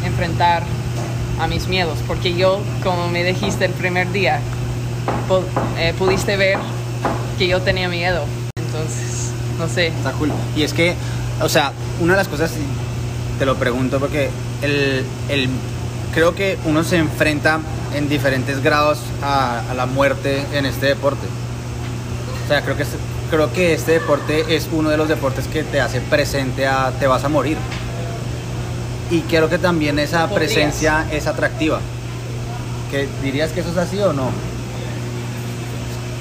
enfrentar 0.05 0.63
a 1.41 1.47
mis 1.47 1.69
miedos, 1.69 1.99
porque 2.07 2.35
yo, 2.35 2.61
como 2.83 3.09
me 3.09 3.25
dijiste 3.25 3.65
el 3.65 3.73
primer 3.73 4.13
día, 4.13 4.41
eh, 5.79 5.95
pudiste 5.99 6.37
ver 6.37 6.59
que 7.39 7.49
yo 7.49 7.63
tenía 7.63 7.89
miedo. 7.89 8.25
Entonces, 8.57 9.31
no 9.59 9.69
sé, 9.69 9.89
Está 9.89 10.13
cool. 10.13 10.31
Y 10.55 10.63
es 10.63 10.75
que, 10.75 10.95
o 11.41 11.49
sea, 11.49 11.73
una 12.01 12.13
de 12.13 12.19
las 12.19 12.29
cosas, 12.29 12.53
te 13.41 13.47
lo 13.47 13.57
pregunto 13.57 13.99
porque 13.99 14.31
el, 14.63 15.05
el- 15.29 15.49
creo 16.15 16.35
que 16.37 16.59
uno 16.67 16.85
se 16.85 16.99
enfrenta 16.99 17.59
en 17.97 18.09
diferentes 18.09 18.63
grados 18.63 18.99
a, 19.23 19.63
a 19.71 19.75
la 19.75 19.87
muerte 19.87 20.45
en 20.53 20.67
este 20.67 20.87
deporte. 20.87 21.27
O 22.45 22.49
sea, 22.49 22.63
creo 22.63 22.77
que, 22.77 22.83
este, 22.83 22.97
creo 23.31 23.53
que 23.53 23.73
este 23.75 23.93
deporte 23.93 24.55
es 24.57 24.69
uno 24.73 24.91
de 24.91 24.97
los 24.97 25.09
deportes 25.09 25.47
que 25.49 25.63
te 25.65 25.81
hace 25.81 26.01
presente 26.01 26.67
a 26.67 26.93
te 27.01 27.07
vas 27.07 27.25
a 27.25 27.29
morir. 27.29 27.57
Y 29.11 29.21
creo 29.23 29.49
que 29.49 29.59
también 29.59 29.99
esa 29.99 30.29
Podrías. 30.29 30.53
presencia 30.53 31.07
es 31.11 31.27
atractiva. 31.27 31.81
¿Que, 32.91 33.09
¿Dirías 33.23 33.51
que 33.53 33.61
eso 33.61 33.71
es 33.71 33.77
así 33.77 33.99
o 34.01 34.13
no? 34.13 34.31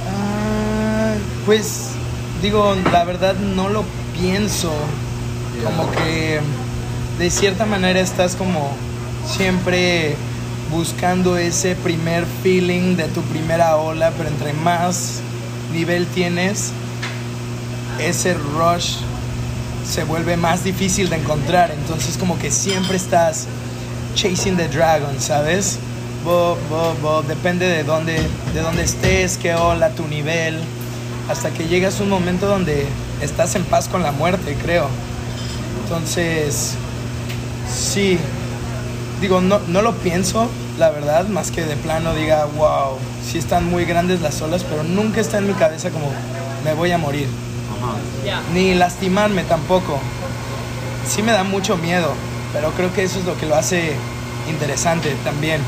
Ah, 0.07 1.13
pues 1.45 1.89
digo, 2.41 2.75
la 2.91 3.03
verdad 3.03 3.35
no 3.35 3.69
lo 3.69 3.83
pienso. 4.19 4.71
Como 5.63 5.91
que 5.91 6.39
de 7.19 7.29
cierta 7.29 7.65
manera 7.65 7.99
estás 7.99 8.37
como 8.37 8.71
siempre 9.27 10.15
buscando 10.71 11.37
ese 11.37 11.75
primer 11.75 12.25
feeling 12.41 12.95
de 12.95 13.09
tu 13.09 13.21
primera 13.23 13.75
ola, 13.75 14.11
pero 14.17 14.29
entre 14.29 14.53
más 14.53 15.19
nivel 15.73 16.07
tienes, 16.07 16.71
ese 17.99 18.35
rush 18.35 18.95
se 19.85 20.05
vuelve 20.05 20.37
más 20.37 20.63
difícil 20.63 21.09
de 21.09 21.17
encontrar. 21.17 21.71
Entonces 21.71 22.17
como 22.17 22.39
que 22.39 22.51
siempre 22.51 22.95
estás 22.95 23.47
chasing 24.15 24.55
the 24.55 24.69
dragon, 24.69 25.19
¿sabes? 25.19 25.77
Bo, 26.23 26.57
bo, 26.69 26.95
bo, 27.01 27.21
depende 27.21 27.67
de 27.67 27.83
dónde, 27.83 28.13
de 28.53 28.61
dónde 28.61 28.83
estés, 28.83 29.37
qué 29.37 29.55
ola, 29.55 29.89
tu 29.89 30.07
nivel, 30.07 30.57
hasta 31.29 31.49
que 31.49 31.67
llegas 31.67 31.99
a 31.99 32.03
un 32.03 32.09
momento 32.09 32.47
donde 32.47 32.85
estás 33.21 33.55
en 33.55 33.65
paz 33.65 33.89
con 33.89 34.03
la 34.03 34.13
muerte, 34.13 34.55
creo. 34.61 34.87
Entonces, 35.83 36.77
sí, 37.73 38.17
digo, 39.21 39.41
no, 39.41 39.59
no 39.67 39.81
lo 39.81 39.93
pienso, 39.95 40.49
la 40.77 40.89
verdad, 40.89 41.27
más 41.27 41.51
que 41.51 41.63
de 41.63 41.75
plano 41.75 42.13
diga, 42.15 42.45
wow, 42.57 42.97
sí 43.25 43.37
están 43.37 43.65
muy 43.65 43.85
grandes 43.85 44.21
las 44.21 44.41
olas, 44.41 44.63
pero 44.63 44.83
nunca 44.83 45.21
está 45.21 45.37
en 45.37 45.47
mi 45.47 45.53
cabeza 45.53 45.89
como, 45.89 46.11
me 46.63 46.73
voy 46.73 46.91
a 46.91 46.97
morir. 46.97 47.27
ya. 48.25 48.41
Ni 48.53 48.73
lastimarme 48.73 49.43
tampoco. 49.43 49.99
Sí 51.07 51.23
me 51.23 51.31
da 51.31 51.43
mucho 51.43 51.77
miedo, 51.77 52.13
pero 52.53 52.71
creo 52.71 52.93
que 52.93 53.03
eso 53.03 53.19
es 53.19 53.25
lo 53.25 53.37
que 53.37 53.45
lo 53.45 53.55
hace 53.55 53.93
interesante 54.49 55.15
también. 55.23 55.61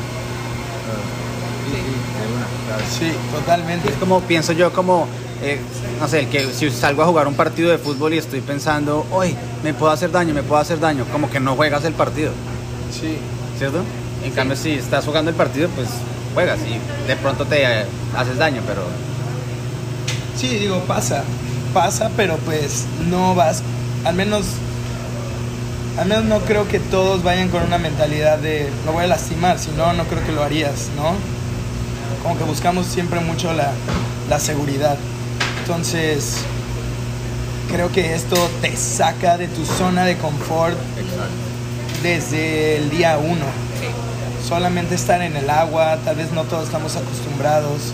Sí, 2.98 3.12
totalmente. 3.32 3.88
Es 3.88 3.96
como 3.96 4.20
pienso 4.20 4.52
yo 4.52 4.72
como, 4.72 5.06
eh, 5.42 5.58
no 6.00 6.08
sé, 6.08 6.20
el 6.20 6.28
que 6.28 6.46
si 6.52 6.70
salgo 6.70 7.02
a 7.02 7.06
jugar 7.06 7.26
un 7.26 7.34
partido 7.34 7.70
de 7.70 7.78
fútbol 7.78 8.14
y 8.14 8.18
estoy 8.18 8.40
pensando, 8.40 9.06
hoy 9.10 9.34
me 9.62 9.74
puedo 9.74 9.92
hacer 9.92 10.10
daño, 10.10 10.34
me 10.34 10.42
puedo 10.42 10.60
hacer 10.60 10.80
daño, 10.80 11.04
como 11.12 11.30
que 11.30 11.40
no 11.40 11.54
juegas 11.56 11.84
el 11.84 11.94
partido, 11.94 12.32
Sí. 12.90 13.16
¿cierto? 13.58 13.82
En 14.24 14.30
cambio, 14.32 14.56
si 14.56 14.72
estás 14.72 15.04
jugando 15.04 15.30
el 15.30 15.36
partido, 15.36 15.68
pues 15.70 15.88
juegas 16.34 16.58
y 16.60 17.06
de 17.08 17.16
pronto 17.16 17.44
te 17.44 17.62
eh, 17.64 17.84
haces 18.16 18.38
daño, 18.38 18.62
pero 18.66 18.82
Sí, 20.36 20.48
digo, 20.48 20.80
pasa. 20.88 21.22
Pasa, 21.74 22.10
pero 22.16 22.36
pues 22.38 22.86
no 23.08 23.34
vas. 23.34 23.62
Al 24.04 24.14
menos. 24.14 24.44
Al 25.98 26.08
menos 26.08 26.24
no 26.24 26.40
creo 26.40 26.66
que 26.66 26.80
todos 26.80 27.22
vayan 27.22 27.48
con 27.50 27.62
una 27.62 27.78
mentalidad 27.78 28.38
de 28.38 28.70
lo 28.86 28.92
voy 28.92 29.04
a 29.04 29.06
lastimar, 29.08 29.58
si 29.58 29.70
no, 29.72 29.92
no 29.92 30.04
creo 30.04 30.24
que 30.24 30.32
lo 30.32 30.42
harías, 30.42 30.88
¿no? 30.96 31.12
Como 32.22 32.38
que 32.38 32.44
buscamos 32.44 32.86
siempre 32.86 33.20
mucho 33.20 33.52
la, 33.52 33.72
la 34.30 34.38
seguridad. 34.40 34.96
Entonces, 35.62 36.38
creo 37.70 37.92
que 37.92 38.14
esto 38.14 38.36
te 38.60 38.76
saca 38.76 39.38
de 39.38 39.46
tu 39.46 39.64
zona 39.64 40.04
de 40.04 40.16
confort 40.16 40.76
desde 42.02 42.78
el 42.78 42.90
día 42.90 43.16
uno. 43.18 43.44
Solamente 44.46 44.96
estar 44.96 45.22
en 45.22 45.36
el 45.36 45.48
agua, 45.48 45.98
tal 46.04 46.16
vez 46.16 46.32
no 46.32 46.42
todos 46.44 46.64
estamos 46.64 46.96
acostumbrados. 46.96 47.92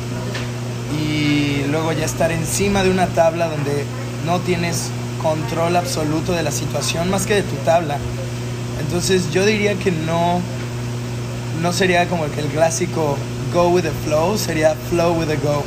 Y 0.99 1.67
luego 1.71 1.93
ya 1.93 2.07
estar 2.07 2.33
encima 2.33 2.83
de 2.83 2.91
una 2.91 3.07
tabla 3.09 3.49
donde 3.49 3.85
no 4.25 4.41
tienes 4.41 4.89
control 5.23 5.77
absoluto 5.77 6.33
de 6.33 6.43
la 6.43 6.53
situación 6.53 7.11
más 7.11 7.27
que 7.27 7.35
de 7.35 7.43
tu 7.43 7.55
tabla. 7.67 7.99
Entonces 8.81 9.31
yo 9.31 9.45
diría 9.45 9.75
que 9.75 9.93
no, 9.93 10.41
no 11.61 11.75
sería 11.75 12.09
como 12.09 12.31
que 12.31 12.41
el 12.41 12.47
clásico 12.47 13.19
go 13.53 13.69
with 13.69 13.83
the 13.83 13.93
flow, 14.07 14.39
sería 14.39 14.75
flow 14.89 15.13
with 15.13 15.27
the 15.27 15.37
go. 15.37 15.63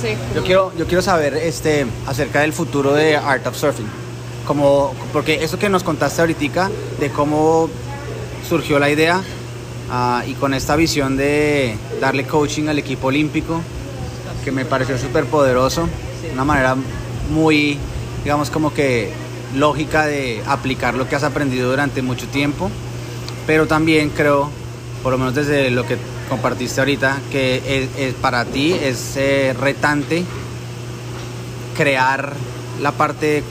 Sé. 0.00 0.16
Yo 0.34 0.42
quiero, 0.42 0.72
yo 0.76 0.86
quiero 0.86 1.02
saber 1.02 1.34
este, 1.34 1.86
acerca 2.06 2.40
del 2.40 2.52
futuro 2.52 2.92
de 2.94 3.16
Art 3.16 3.46
of 3.46 3.56
Surfing. 3.56 3.88
Como, 4.46 4.94
porque 5.12 5.44
eso 5.44 5.58
que 5.58 5.68
nos 5.68 5.82
contaste 5.82 6.20
ahorita 6.22 6.70
de 7.00 7.10
cómo 7.10 7.68
surgió 8.48 8.78
la 8.78 8.88
idea 8.88 9.20
ah, 9.90 10.22
y 10.26 10.32
con 10.34 10.54
esta 10.54 10.74
visión 10.76 11.16
de 11.16 11.76
darle 12.00 12.24
coaching 12.26 12.68
al 12.68 12.78
equipo 12.78 13.08
olímpico, 13.08 13.60
que 14.44 14.52
me 14.52 14.64
pareció 14.64 14.96
súper 14.96 15.26
poderoso, 15.26 15.88
una 16.32 16.44
manera 16.44 16.76
muy, 17.30 17.78
digamos, 18.24 18.48
como 18.48 18.72
que 18.72 19.10
lógica 19.54 20.06
de 20.06 20.42
aplicar 20.46 20.94
lo 20.94 21.08
que 21.08 21.16
has 21.16 21.24
aprendido 21.24 21.68
durante 21.70 22.00
mucho 22.00 22.26
tiempo, 22.28 22.70
pero 23.46 23.66
también 23.66 24.10
creo, 24.10 24.50
por 25.02 25.12
lo 25.12 25.18
menos 25.18 25.34
desde 25.34 25.70
lo 25.70 25.84
que 25.86 25.98
compartiste 26.28 26.80
ahorita, 26.80 27.18
que 27.30 27.56
es- 27.66 27.88
es- 27.98 28.14
para 28.14 28.44
ti 28.44 28.72
es 28.72 29.14
eh, 29.16 29.54
retante 29.58 30.24
crear 31.76 32.32
la 32.80 32.92
parte 32.92 33.42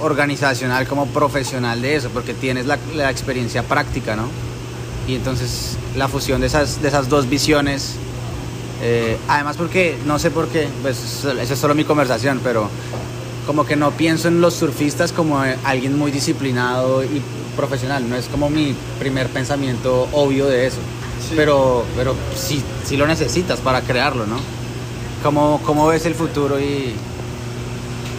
organizacional 0.00 0.86
como 0.86 1.06
profesional 1.06 1.80
de 1.82 1.96
eso, 1.96 2.10
porque 2.10 2.34
tienes 2.34 2.66
la, 2.66 2.78
la 2.94 3.10
experiencia 3.10 3.62
práctica, 3.62 4.16
¿no? 4.16 4.28
Y 5.06 5.14
entonces 5.14 5.76
la 5.96 6.08
fusión 6.08 6.40
de 6.40 6.46
esas, 6.48 6.82
de 6.82 6.88
esas 6.88 7.08
dos 7.08 7.28
visiones, 7.28 7.92
eh, 8.82 9.16
además 9.28 9.56
porque, 9.56 9.96
no 10.06 10.18
sé 10.18 10.30
por 10.30 10.48
qué, 10.48 10.68
pues 10.82 10.98
eso 10.98 11.32
es 11.40 11.58
solo 11.58 11.74
mi 11.74 11.84
conversación, 11.84 12.40
pero 12.42 12.68
como 13.46 13.66
que 13.66 13.76
no 13.76 13.90
pienso 13.92 14.28
en 14.28 14.40
los 14.40 14.54
surfistas 14.54 15.12
como 15.12 15.44
eh, 15.44 15.56
alguien 15.64 15.96
muy 15.98 16.10
disciplinado 16.10 17.04
y 17.04 17.22
profesional, 17.56 18.08
no 18.08 18.16
es 18.16 18.26
como 18.26 18.50
mi 18.50 18.74
primer 18.98 19.28
pensamiento 19.28 20.08
obvio 20.12 20.46
de 20.46 20.66
eso, 20.66 20.78
Sí. 21.28 21.34
pero, 21.36 21.84
pero 21.96 22.14
sí, 22.36 22.62
sí 22.84 22.96
lo 22.96 23.06
necesitas 23.06 23.60
para 23.60 23.80
crearlo, 23.80 24.26
¿no? 24.26 24.36
¿Cómo, 25.22 25.60
cómo 25.64 25.86
ves 25.86 26.04
el 26.06 26.14
futuro 26.14 26.60
y 26.60 26.94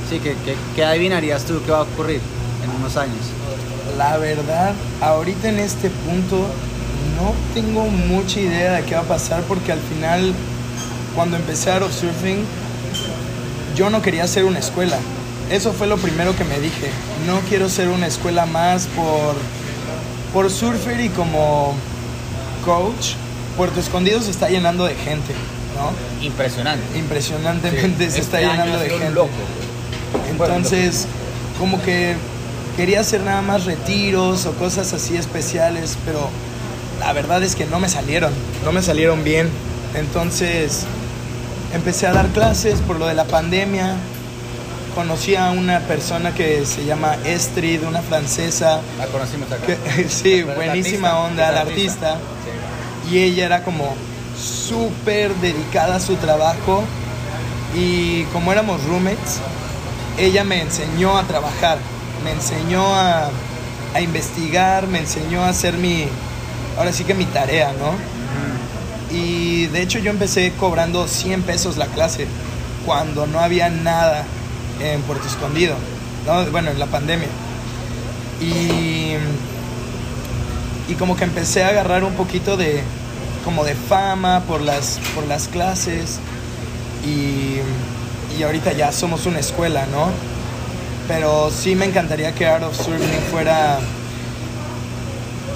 sí, 0.09 0.19
¿qué, 0.23 0.35
qué, 0.43 0.55
qué 0.75 0.85
adivinarías 0.85 1.45
tú 1.45 1.61
que 1.63 1.71
va 1.71 1.79
a 1.79 1.83
ocurrir 1.83 2.19
en 2.63 2.69
unos 2.81 2.97
años? 2.97 3.19
La 3.97 4.17
verdad, 4.17 4.73
ahorita 5.01 5.49
en 5.49 5.59
este 5.59 5.89
punto 5.89 6.37
no 7.15 7.33
tengo 7.53 7.85
mucha 7.85 8.39
idea 8.39 8.73
de 8.73 8.83
qué 8.83 8.95
va 8.95 9.01
a 9.01 9.05
pasar 9.05 9.43
porque 9.43 9.71
al 9.71 9.79
final, 9.79 10.33
cuando 11.15 11.37
empecé 11.37 11.71
of 11.71 11.93
Surfing, 11.93 12.43
yo 13.75 13.89
no 13.89 14.01
quería 14.01 14.27
ser 14.27 14.45
una 14.45 14.59
escuela. 14.59 14.97
Eso 15.49 15.73
fue 15.73 15.87
lo 15.87 15.97
primero 15.97 16.35
que 16.35 16.43
me 16.43 16.59
dije. 16.59 16.89
No 17.27 17.39
quiero 17.47 17.69
ser 17.69 17.89
una 17.89 18.07
escuela 18.07 18.45
más 18.45 18.87
por, 18.87 19.35
por 20.33 20.49
surfer 20.51 20.99
y 21.01 21.09
como 21.09 21.75
coach. 22.65 23.13
Puerto 23.57 23.79
Escondido 23.79 24.21
se 24.21 24.31
está 24.31 24.49
llenando 24.49 24.83
de 24.85 24.95
gente, 24.95 25.33
¿no? 25.77 26.25
Impresionante. 26.25 26.97
Impresionantemente 26.97 28.03
se 28.11 28.19
Este 28.19 28.21
está 28.21 28.39
llenando 28.41 28.77
de 28.79 28.89
gente. 28.89 29.19
Entonces, 30.29 31.07
como 31.59 31.81
que 31.81 32.15
quería 32.75 32.99
hacer 32.99 33.21
nada 33.21 33.41
más 33.41 33.65
retiros 33.65 34.45
o 34.45 34.53
cosas 34.53 34.91
así 34.93 35.15
especiales, 35.15 35.97
pero 36.05 36.29
la 36.99 37.13
verdad 37.13 37.43
es 37.43 37.55
que 37.55 37.65
no 37.65 37.79
me 37.79 37.87
salieron, 37.89 38.33
no 38.63 38.71
me 38.71 38.81
salieron 38.81 39.23
bien. 39.23 39.49
Entonces, 39.95 40.83
empecé 41.73 42.07
a 42.07 42.13
dar 42.13 42.27
clases 42.27 42.79
por 42.81 42.99
lo 42.99 43.07
de 43.07 43.13
la 43.13 43.25
pandemia. 43.25 43.95
Conocí 44.93 45.35
a 45.35 45.51
una 45.51 45.79
persona 45.81 46.33
que 46.33 46.65
se 46.65 46.85
llama 46.85 47.17
Estrid, 47.25 47.83
una 47.83 48.01
francesa. 48.01 48.81
La 48.97 49.05
conocimos 49.07 49.51
acá. 49.51 49.65
que- 49.65 50.09
sí, 50.09 50.43
buenísima 50.43 51.09
artista, 51.09 51.19
onda, 51.19 51.51
la 51.51 51.61
artista. 51.61 52.11
artista. 52.13 52.17
Y 53.11 53.19
ella 53.19 53.45
era 53.45 53.63
como 53.63 53.95
súper 54.37 55.33
dedicada 55.35 55.95
a 55.95 55.99
su 55.99 56.15
trabajo. 56.15 56.83
Y 57.75 58.23
como 58.25 58.51
éramos 58.51 58.83
roommates, 58.85 59.39
ella 60.17 60.43
me 60.43 60.61
enseñó 60.61 61.17
a 61.17 61.23
trabajar, 61.23 61.77
me 62.23 62.31
enseñó 62.31 62.95
a, 62.95 63.29
a 63.93 64.01
investigar, 64.01 64.87
me 64.87 64.99
enseñó 64.99 65.43
a 65.43 65.49
hacer 65.49 65.73
mi, 65.73 66.05
ahora 66.77 66.91
sí 66.93 67.03
que 67.03 67.13
mi 67.13 67.25
tarea, 67.25 67.73
¿no? 67.73 67.93
Y 69.15 69.67
de 69.67 69.81
hecho 69.81 69.99
yo 69.99 70.11
empecé 70.11 70.51
cobrando 70.59 71.07
100 71.07 71.43
pesos 71.43 71.77
la 71.77 71.87
clase 71.87 72.27
cuando 72.85 73.27
no 73.27 73.39
había 73.39 73.69
nada 73.69 74.25
en 74.81 75.01
Puerto 75.03 75.27
Escondido, 75.27 75.75
¿no? 76.25 76.45
bueno, 76.51 76.71
en 76.71 76.79
la 76.79 76.87
pandemia. 76.87 77.27
Y, 78.41 79.13
y 80.87 80.93
como 80.93 81.15
que 81.15 81.23
empecé 81.23 81.63
a 81.63 81.69
agarrar 81.69 82.03
un 82.03 82.13
poquito 82.13 82.57
de, 82.57 82.81
como 83.43 83.63
de 83.63 83.75
fama 83.75 84.43
por 84.47 84.61
las, 84.61 84.99
por 85.13 85.25
las 85.27 85.47
clases 85.47 86.19
y, 87.05 87.59
y 88.37 88.43
ahorita 88.43 88.73
ya 88.73 88.91
somos 88.91 89.25
una 89.25 89.39
escuela, 89.39 89.85
¿no? 89.91 90.09
Pero 91.07 91.51
sí 91.51 91.75
me 91.75 91.85
encantaría 91.85 92.33
que 92.33 92.47
Art 92.47 92.63
of 92.63 92.75
Surfing 92.75 93.21
fuera, 93.31 93.79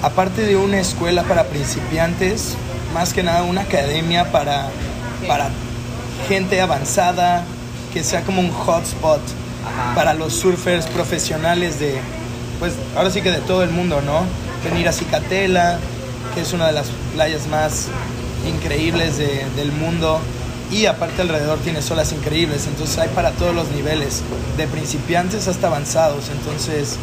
aparte 0.02 0.42
de 0.42 0.56
una 0.56 0.78
escuela 0.78 1.24
para 1.24 1.44
principiantes, 1.44 2.54
más 2.94 3.12
que 3.12 3.22
nada 3.22 3.42
una 3.42 3.62
academia 3.62 4.30
para, 4.30 4.68
para 5.26 5.50
gente 6.28 6.60
avanzada, 6.60 7.44
que 7.92 8.04
sea 8.04 8.22
como 8.22 8.40
un 8.40 8.52
hotspot 8.52 9.20
para 9.94 10.14
los 10.14 10.34
surfers 10.34 10.86
profesionales 10.86 11.80
de, 11.80 12.00
pues 12.60 12.74
ahora 12.96 13.10
sí 13.10 13.20
que 13.20 13.30
de 13.30 13.40
todo 13.40 13.62
el 13.62 13.70
mundo, 13.70 14.00
¿no? 14.00 14.24
Venir 14.64 14.88
a 14.88 14.92
Cicatela, 14.92 15.78
que 16.34 16.42
es 16.42 16.52
una 16.52 16.66
de 16.66 16.72
las 16.72 16.86
playas 17.14 17.46
más 17.48 17.86
increíbles 18.48 19.16
de- 19.18 19.46
del 19.56 19.72
mundo. 19.72 20.20
Y 20.70 20.86
aparte 20.86 21.22
alrededor 21.22 21.58
tiene 21.58 21.80
olas 21.90 22.12
increíbles, 22.12 22.66
entonces 22.68 22.96
hay 22.98 23.08
para 23.08 23.32
todos 23.32 23.54
los 23.54 23.68
niveles, 23.72 24.22
de 24.56 24.66
principiantes 24.68 25.48
hasta 25.48 25.66
avanzados. 25.66 26.28
Entonces, 26.30 26.96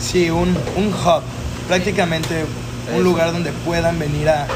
sí, 0.00 0.30
un, 0.30 0.48
un 0.76 0.88
hub, 0.92 1.22
prácticamente 1.66 2.44
un 2.94 3.02
lugar 3.02 3.32
donde 3.32 3.52
puedan 3.52 3.98
venir 3.98 4.28
a, 4.28 4.46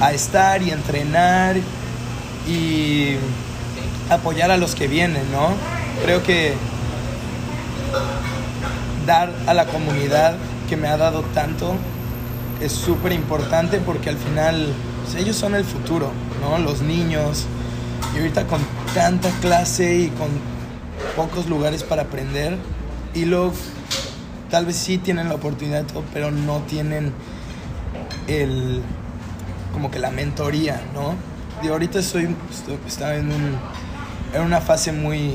a 0.00 0.12
estar 0.12 0.60
y 0.62 0.72
entrenar 0.72 1.56
y 2.46 3.14
apoyar 4.10 4.50
a 4.50 4.56
los 4.58 4.74
que 4.74 4.86
vienen, 4.86 5.22
¿no? 5.32 5.54
Creo 6.04 6.22
que 6.22 6.54
dar 9.06 9.30
a 9.46 9.54
la 9.54 9.66
comunidad 9.66 10.34
que 10.68 10.76
me 10.76 10.88
ha 10.88 10.96
dado 10.96 11.22
tanto 11.34 11.74
es 12.60 12.72
súper 12.72 13.12
importante 13.12 13.78
porque 13.78 14.10
al 14.10 14.16
final 14.16 14.72
pues, 15.02 15.16
ellos 15.16 15.36
son 15.36 15.54
el 15.54 15.64
futuro, 15.64 16.10
¿no? 16.40 16.58
Los 16.58 16.82
niños. 16.82 17.46
Y 18.14 18.18
ahorita 18.18 18.46
con 18.46 18.60
tanta 18.94 19.30
clase 19.40 19.96
y 19.96 20.08
con 20.08 20.28
pocos 21.16 21.48
lugares 21.48 21.82
para 21.82 22.02
aprender, 22.02 22.56
y 23.14 23.24
luego 23.24 23.52
tal 24.50 24.66
vez 24.66 24.76
sí 24.76 24.98
tienen 24.98 25.28
la 25.28 25.34
oportunidad 25.34 25.84
pero 26.12 26.30
no 26.30 26.58
tienen 26.68 27.12
el 28.28 28.82
como 29.72 29.90
que 29.90 29.98
la 29.98 30.10
mentoría, 30.10 30.80
¿no? 30.94 31.14
Y 31.62 31.68
ahorita 31.68 31.98
estoy, 31.98 32.34
estoy 32.50 32.78
estaba 32.86 33.16
en, 33.16 33.26
un, 33.26 33.58
en 34.32 34.42
una 34.42 34.60
fase 34.60 34.92
muy 34.92 35.34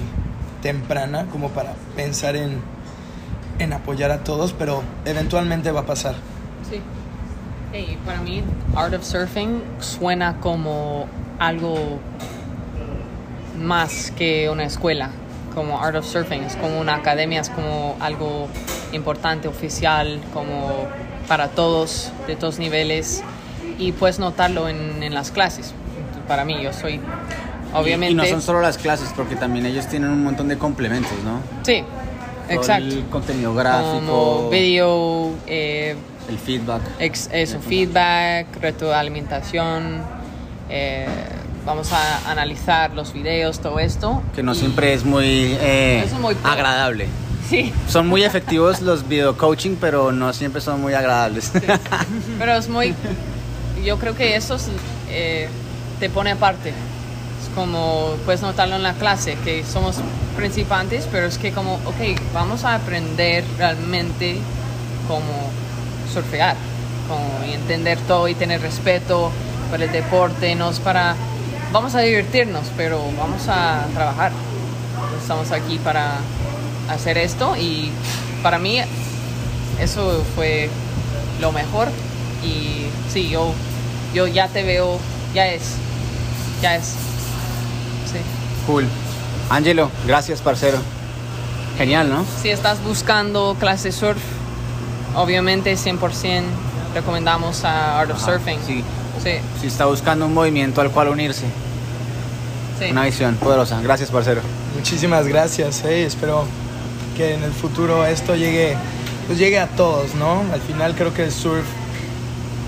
temprana 0.62 1.26
como 1.26 1.50
para 1.50 1.74
pensar 1.96 2.36
en, 2.36 2.62
en 3.60 3.74
apoyar 3.74 4.12
a 4.12 4.24
todos, 4.24 4.54
pero 4.54 4.82
eventualmente 5.06 5.72
va 5.72 5.82
a 5.82 5.86
pasar. 5.86 6.16
Sí. 6.70 6.82
Hey, 7.72 8.00
para 8.06 8.22
mí, 8.22 8.44
Art 8.76 8.94
of 8.96 9.04
Surfing 9.04 9.62
suena 9.80 10.38
como 10.40 11.06
algo 11.38 12.00
más 13.62 14.12
que 14.12 14.50
una 14.50 14.64
escuela. 14.64 15.12
Como 15.54 15.80
Art 15.80 15.96
of 15.98 16.06
Surfing, 16.06 16.44
es 16.44 16.56
como 16.56 16.80
una 16.80 16.96
academia, 16.96 17.42
es 17.42 17.50
como 17.50 17.96
algo 18.00 18.48
importante, 18.92 19.48
oficial, 19.48 20.20
como 20.34 20.88
para 21.28 21.50
todos, 21.50 22.12
de 22.28 22.36
todos 22.36 22.60
niveles. 22.60 23.24
Y 23.78 23.92
puedes 23.92 24.20
notarlo 24.20 24.68
en, 24.68 25.04
en 25.04 25.14
las 25.14 25.32
clases. 25.32 25.74
Para 26.28 26.46
mí, 26.46 26.62
yo 26.62 26.74
soy, 26.74 27.00
obviamente. 27.74 28.12
Y, 28.12 28.14
y 28.14 28.16
no 28.16 28.26
son 28.26 28.42
solo 28.42 28.62
las 28.62 28.78
clases, 28.78 29.12
porque 29.16 29.36
también 29.36 29.66
ellos 29.66 29.88
tienen 29.88 30.10
un 30.10 30.24
montón 30.24 30.48
de 30.48 30.58
complementos, 30.58 31.18
¿no? 31.24 31.40
Sí, 31.64 31.84
Todo 32.50 32.60
exacto. 32.60 32.86
El 32.96 33.04
contenido 33.06 33.54
gráfico, 33.54 34.06
Como 34.06 34.50
video, 34.50 35.32
eh, 35.48 35.96
el 36.28 36.38
feedback. 36.38 36.82
ex- 37.00 37.30
eso, 37.32 37.60
feedback, 37.60 38.48
retroalimentación. 38.62 40.02
eh, 40.70 41.08
vamos 41.66 41.92
a 41.94 42.30
analizar 42.32 42.94
los 42.94 43.14
videos, 43.14 43.60
todo 43.60 43.80
esto. 43.80 44.22
Que 44.36 44.44
no 44.44 44.54
siempre 44.56 44.94
es 44.94 45.04
muy, 45.04 45.56
eh, 45.60 46.04
es 46.06 46.14
muy 46.14 46.36
agradable. 46.44 47.08
Sí, 47.50 47.74
Son 47.88 48.08
muy 48.08 48.24
efectivos 48.24 48.82
los 48.82 49.08
video 49.08 49.36
coaching, 49.36 49.76
pero 49.82 50.12
no 50.12 50.32
siempre 50.34 50.62
son 50.62 50.82
muy 50.82 50.94
agradables. 50.94 51.52
pero 52.38 52.54
es 52.56 52.70
muy. 52.70 52.94
Yo 53.84 53.98
creo 53.98 54.16
que 54.16 54.36
eso 54.36 54.56
es, 54.56 54.68
eh, 55.10 55.48
te 56.00 56.10
pone 56.12 56.32
aparte. 56.32 56.72
Como 57.56 58.16
puedes 58.26 58.42
notarlo 58.42 58.76
en 58.76 58.84
la 58.84 58.94
clase, 58.94 59.36
que 59.44 59.64
somos 59.66 59.98
principiantes, 60.38 61.08
pero 61.12 61.26
es 61.28 61.38
que, 61.38 61.52
como, 61.52 61.76
ok, 61.76 62.20
vamos 62.34 62.64
a 62.64 62.76
aprender 62.76 63.44
realmente 63.58 64.38
cómo 65.08 65.50
surfear 66.14 66.56
como, 67.08 67.44
entender 67.44 67.98
todo 68.08 68.28
y 68.28 68.36
tener 68.36 68.62
respeto 68.62 69.32
por 69.70 69.82
el 69.82 69.92
deporte, 69.92 70.56
no 70.56 70.70
es 70.70 70.80
para 70.80 71.16
vamos 71.72 71.96
a 71.96 72.02
divertirnos, 72.02 72.64
pero 72.78 73.02
vamos 73.18 73.48
a 73.48 73.86
trabajar. 73.94 74.32
Estamos 75.22 75.52
aquí 75.52 75.78
para 75.80 76.18
hacer 76.90 77.18
esto 77.18 77.56
y 77.56 77.92
para 78.42 78.58
mí 78.58 78.80
eso 79.80 80.24
fue 80.36 80.70
lo 81.40 81.52
mejor 81.52 81.88
y 82.44 82.88
sí, 83.12 83.30
yo, 83.30 83.54
yo 84.14 84.28
ya 84.28 84.48
te 84.48 84.64
veo, 84.64 84.98
ya 85.34 85.48
es, 85.48 85.76
ya 86.62 86.76
es. 86.76 86.96
Cool. 88.66 88.86
Angelo, 89.50 89.90
gracias, 90.06 90.42
parcero. 90.42 90.78
Genial, 91.78 92.10
¿no? 92.10 92.26
Si 92.42 92.50
estás 92.50 92.84
buscando 92.84 93.56
clase 93.60 93.92
surf, 93.92 94.20
obviamente 95.16 95.74
100% 95.76 96.44
recomendamos 96.94 97.64
a 97.64 98.00
Art 98.00 98.12
of 98.12 98.18
Ajá, 98.18 98.34
Surfing. 98.34 98.60
sí. 98.66 98.84
Sí, 99.24 99.32
Si 99.60 99.68
está 99.68 99.86
buscando 99.86 100.26
un 100.28 100.34
movimiento 100.34 100.80
al 100.80 100.92
cual 100.92 101.10
unirse, 101.10 101.44
sí. 102.80 102.86
una 102.92 103.04
visión 103.04 103.36
poderosa. 103.36 103.82
Gracias, 103.82 104.12
parcero. 104.12 104.40
Muchísimas 104.78 105.28
gracias, 105.28 105.84
eh, 105.84 106.06
espero 106.06 106.46
que 107.18 107.34
en 107.34 107.44
el 107.44 107.52
futuro 107.52 108.06
esto 108.06 108.34
llegue, 108.36 108.78
pues 109.28 109.38
llegue 109.38 109.60
a 109.60 109.68
todos, 109.68 110.16
¿no? 110.16 110.42
Al 110.54 110.62
final 110.62 110.96
creo 110.96 111.14
que 111.14 111.26
el 111.26 111.32
surf 111.34 111.66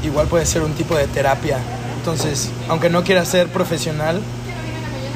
igual 0.04 0.28
puede 0.28 0.46
ser 0.46 0.62
un 0.62 0.74
tipo 0.74 0.96
de 0.96 1.08
terapia. 1.08 1.58
Entonces, 2.00 2.50
aunque 2.68 2.90
no 2.90 3.04
quieras 3.06 3.30
ser 3.30 3.48
profesional, 3.48 4.20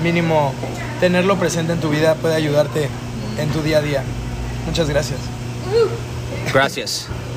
mínimo 0.03 0.53
tenerlo 0.99 1.37
presente 1.37 1.73
en 1.73 1.79
tu 1.79 1.89
vida 1.89 2.15
puede 2.15 2.35
ayudarte 2.35 2.89
en 3.37 3.49
tu 3.49 3.61
día 3.61 3.79
a 3.79 3.81
día. 3.81 4.03
Muchas 4.65 4.89
gracias. 4.89 5.19
Gracias. 6.53 7.07